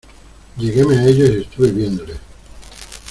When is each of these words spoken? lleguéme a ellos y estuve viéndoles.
lleguéme 0.57 0.97
a 0.97 1.05
ellos 1.05 1.29
y 1.29 1.41
estuve 1.43 1.69
viéndoles. 1.71 2.17